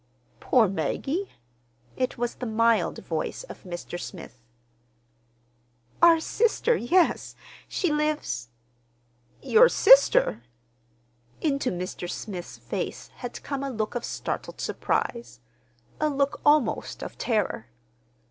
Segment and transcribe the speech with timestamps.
[0.39, 1.29] "Poor Maggie?"
[1.95, 3.99] It was the mild voice of Mr.
[3.99, 4.39] Smith.
[6.01, 7.35] "Our sister—yes.
[7.67, 8.49] She lives—"
[9.43, 10.41] "Your sister!"
[11.39, 12.09] Into Mr.
[12.09, 17.67] Smith's face had come a look of startled surprise—a look almost of terror.